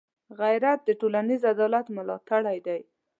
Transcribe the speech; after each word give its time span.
غیرت 0.39 0.79
د 0.85 0.89
ټولنيز 0.99 1.41
عدالت 1.51 1.85
ملاتړی 1.97 2.57
دی 2.67 2.79